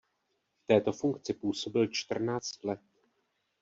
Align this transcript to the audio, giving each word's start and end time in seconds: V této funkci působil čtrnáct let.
V 0.63 0.67
této 0.67 0.91
funkci 0.93 1.33
působil 1.33 1.87
čtrnáct 1.87 2.63
let. 2.63 2.81